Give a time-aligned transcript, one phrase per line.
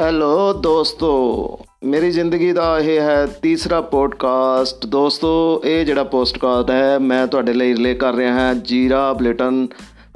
[0.00, 7.26] Hello ਦੋਸਤੋ, ਮੇਰੀ ਜ਼ਿੰਦਗੀ ਦਾ ਇਹ ਹੈ ਤੀਸਰਾ ਪੋਡਕਾਸਟ। ਦੋਸਤੋ, ਇਹ ਜਿਹੜਾ ਪੋਡਕਾਸਟ ਹੈ, ਮੈਂ
[7.26, 9.66] ਤੁਹਾਡੇ ਲਈ ਰਿਲੇ ਕਰ ਰਿਹਾ ਹਾਂ ਜੀਰਾ ਬਲੇਟਨ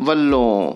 [0.00, 0.74] ਵੱਲੋਂ।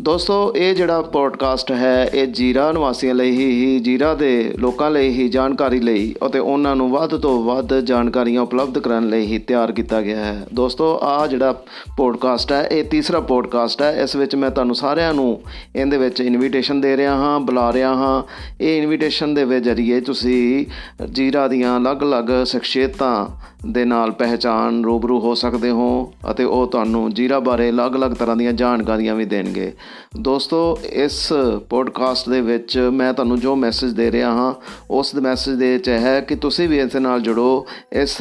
[0.00, 5.28] ਦੋਸਤੋ, ਇਹ ਜਿਹੜਾ ਪੋਡਕਾਸਟ ਹੈ, ਇਹ ਜੀਰਾ ਨਿਵਾਸੀਆਂ ਲਈ ਹੀ ਜੀਰਾ ਦੇ ਲੋਕਾਂ ਲਈ ਹੀ,
[5.28, 10.00] ਜਾਣਕਾਰੀ ਲਈ ਅਤੇ ਉਹਨਾਂ ਨੂੰ ਵੱਧ ਤੋਂ ਵੱਧ ਜਾਣਕਾਰੀਆਂ ਉਪਲਬਧ ਕਰਨ ਲਈ ਹੀ ਤਿਆਰ ਕੀਤਾ
[10.00, 11.52] ਗਿਆ ਹੈ। ਦੋਸਤੋ ਆ ਜਿਹੜਾ
[11.96, 15.40] ਪੋਡਕਾਸਟ ਹੈ, ਇਹ ਤੀਸਰਾ ਪੋਡਕਾਸਟ ਹੈ। ਇਸ ਵਿੱਚ ਮੈਂ ਤੁਹਾਨੂੰ ਸਾਰਿਆਂ ਨੂੰ
[15.76, 18.22] ਇਹਦੇ ਵਿੱਚ ਇਨਵੀਟੇਸ਼ਨ ਦੇ ਰਿਹਾ ਹਾਂ, ਬੁਲਾ ਰਿਹਾ ਹਾਂ।
[18.60, 20.66] ਇਹ ਇਨਵੀਟੇਸ਼ਨ ਦੇ ਜ਼ਰੀਏ ਤੁਸੀਂ
[21.06, 23.26] ਜੀਰਾ ਦੀਆਂ ਅਲੱਗ-ਅਲੱਗ ਸ਼ਖਸੀਅਤਾਂ
[23.66, 28.52] ਦੇ ਨਾਲ ਪਹਿਚਾਨ ਰੂਬਰੂ ਹੋ ਸਕਦੇ ਹੋ ਅਤੇ ਉਹ ਤੁਹਾਨੂੰ ਜੀਰਾ ਬਾਰੇ ਅਲੱਗ-ਅਲੱਗ ਤਰ੍ਹਾਂ ਦੀਆਂ
[28.52, 29.72] ਜਾਣਕਾਰੀਆਂ ਵੀ ਦੇਣਗੇ।
[30.20, 31.32] ਦੋਸਤੋ, ਇਸ
[31.70, 34.54] ਪੋਡਕਾਸਟ ਦੇ ਵਿੱਚ ਮੈਂ ਤੁਹਾਨੂੰ ਜੋ ਮੈਸੇਜ ਦੇ ਰਿਹਾ ਹਾਂ,
[34.90, 38.18] ਉਸ ਦੇ ਮੈਸੇਜ ਦੇ ਵਿੱਚ ਹੈ ਕਿ ਤੁਸੀਂ ਵੀ ਇਸ ਨਾਲ ਜੁੜੋ। ਇਸ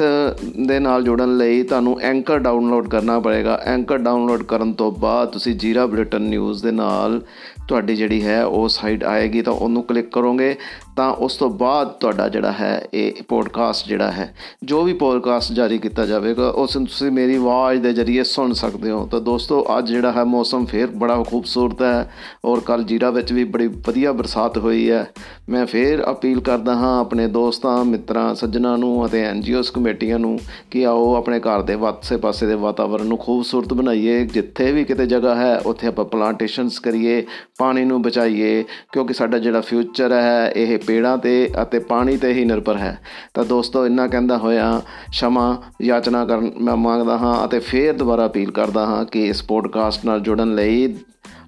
[0.68, 5.56] ਦੇ ਨਾਲ ਜੁੜਨ ਲਈ ਤੁਹਾਨੂੰ ਐਂਕਰ ਡਾਊਨਲੋਡ ਕਰਨਾ ਪੜੇਗਾ ਐਂਕਰ ਡਾਊਨਲੋਡ ਕਰਨ ਤੋਂ ਬਾਅਦ ਤੁਸੀਂ
[5.56, 7.22] ਜੀਰਾ ਬੁਲੇਟਿਨ ਨਿਊਜ਼ ਦੇ ਨਾਲ
[7.68, 10.56] ਤੁਹਾਡੀ ਜਿਹੜੀ ਹੈ, ਉਹ ਸਾਈਟ ਆਏਗੀ, ਤਾਂ ਉਹਨੂੰ ਕਲਿੱਕ ਕਰੋਗੇ।
[10.96, 15.78] ਤਾਂ ਉਸ ਤੋਂ ਬਾਅਦ ਤੁਹਾਡਾ ਜਿਹੜਾ ਹੈ, ਇਹ ਪੋਡਕਾਸਟ ਜਿਹੜਾ ਹੈ, ਜੋ ਵੀ ਪੋਡਕਾਸਟ ਜਾਰੀ
[15.78, 19.88] ਕੀਤਾ ਜਾਵੇਗਾ, ਉਸ ਨੂੰ ਤੁਸੀਂ ਮੇਰੀ ਆਵਾਜ਼ ਦੇ ਜ਼ਰੀਏ ਸੁਣ ਸਕਦੇ ਹੋ। ਤਾਂ ਦੋਸਤੋ, ਅੱਜ
[19.88, 22.12] ਜਿਹੜਾ ਹੈ, ਮੌਸਮ ਫੇਰ ਬੜਾ ਖੂਬਸੂਰਤ ਹੈ
[22.46, 25.06] ਔਰ ਕੱਲ ਜੀਰਾ ਵਿੱਚ ਵੀ ਬੜੀ ਵਧੀਆ ਬਰਸਾਤ ਹੋਈ ਹੈ।
[25.50, 30.40] ਮੈਂ ਫੇਰ ਅਪੀਲ ਕਰਦਾ ਹਾਂ ਆਪਣੇ ਦੋਸਤਾਂ, ਮਿੱਤਰਾਂ, ਸੱਜਣਾ ਨੂੰ ਅਤੇ ਐਨਜੀਓਸ ਕਮੇਟੀਆਂ ਨੂੰ
[30.72, 35.06] ਕਿ ਆਓ ਆਪਣੇ ਘਰ ਦੇ ਵਾਸੇ ਪਾਸੇ ਦੇ ਵਾਤਾਵਰਣ ਨੂੰ ਖੂਬਸੂਰਤ ਬਣਾਈਏ। ਜਿੱਥੇ ਵੀ ਕਿਤੇ
[35.06, 37.26] ਜਗ੍ਹਾ ਹੈ, ਉੱਥੇ ਆਪਾਂ ਪਲਾਂਟੇਸ਼ਨਸ ਕਰੀਏ,
[37.60, 42.46] ਪਾਣੀ ਨੂੰ ਬਚਾਈਏ, ਕਿਉਂਕਿ ਸਾਡਾ ਜਿਹੜਾ ਫਿਊਚਰ ਹੈ, ਇਹ ਪੇੜਾਂ ਤੇ ਅਤੇ ਪਾਣੀ ਤੇ ਹੀ
[42.46, 42.98] ਨਿਰਭਰ ਹੈ।
[43.34, 48.52] ਤਾਂ ਦੋਸਤੋ, ਇੰਨਾ ਕਹਿੰਦਾ ਹੋਇਆ, ਸ਼ਮਾ ਯਾਚਨਾ ਕਰਨ ਮੈਂ ਮੰਗਦਾ ਹਾਂ ਅਤੇ ਫੇਰ ਦੁਬਾਰਾ ਅਪੀਲ
[48.52, 50.96] ਕਰਦਾ ਹਾਂ ਕਿ ਇਸ ਪੋਡਕਾਸਟ ਨਾਲ ਜੁੜਨ ਲਈ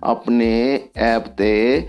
[0.06, 1.88] ਆਪਣੇ ਐਪ ਤੇ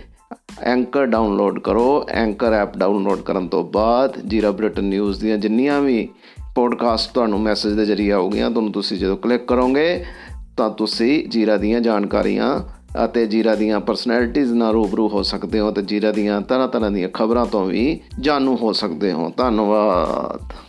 [0.63, 6.09] ਐਂਕਰ ਡਾਊਨਲੋਡ ਕਰੋ। ਐਂਕਰ ਐਪ ਡਾਊਨਲੋਡ ਕਰਨ ਤੋਂ ਬਾਅਦ ਜੀਰਾ ਬ੍ਰਿਟਨ ਨਿਊਜ਼ ਦੀਆਂ ਜਿੰਨੀਆਂ ਵੀ
[6.55, 10.05] ਪੋਡਕਾਸਟ ਤੁਹਾਨੂੰ ਮੈਸੇਜ ਦੇ ਜ਼ਰੀਏ ਆਉਗੀਆਂ, ਤੁਹਾਨੂੰ ਤੁਸੀਂ ਜਦੋਂ ਕਲਿੱਕ ਕਰੋਗੇ,
[10.57, 12.61] ਤਾਂ ਤੁਸੀਂ ਜੀਰਾ ਦੀਆਂ ਜਾਣਕਾਰੀਆਂ
[13.05, 17.09] ਅਤੇ ਜੀਰਾ ਦੀਆਂ ਪਰਸਨੈਲਿਟੀਜ਼ ਨਾਲ ਰੂਬਰੂ ਹੋ ਸਕਦੇ ਹੋ ਤੇ ਜੀਰਾ ਦੀਆਂ ਤਰ੍ਹਾਂ ਤਰ੍ਹਾਂ ਦੀਆਂ
[17.09, 20.66] ਖਬਰਾਂ ਤੋਂ ਵੀ ਜਾਣੂ ਹੋ ਸਕਦੇ ਹੋ। ਧੰਨਵਾਦ।